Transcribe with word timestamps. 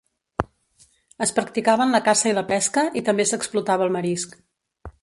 Es 1.25 1.33
practicaven 1.39 1.93
la 1.97 2.01
caça 2.09 2.33
i 2.33 2.35
la 2.39 2.45
pesca 2.55 2.87
i 3.03 3.05
també 3.11 3.31
s'explotava 3.35 3.89
el 3.91 3.97
marisc. 3.99 4.37